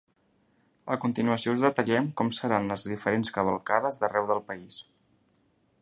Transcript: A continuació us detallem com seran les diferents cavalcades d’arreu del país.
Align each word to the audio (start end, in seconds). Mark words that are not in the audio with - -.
A 0.95 0.95
continuació 1.03 1.53
us 1.57 1.65
detallem 1.65 2.09
com 2.21 2.31
seran 2.39 2.65
les 2.73 2.87
diferents 2.95 3.31
cavalcades 3.37 4.01
d’arreu 4.03 4.31
del 4.33 4.43
país. 4.49 4.83